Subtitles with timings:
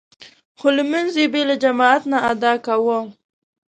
[0.59, 2.99] خو لمونځ يې بې له جماعته نه ادا کاوه.